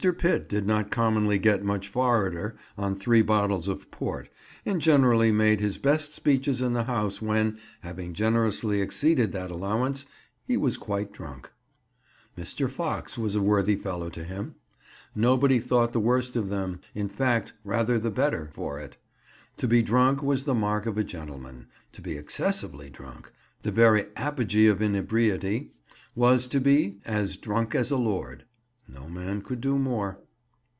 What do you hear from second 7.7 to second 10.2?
having generously exceeded that allowance,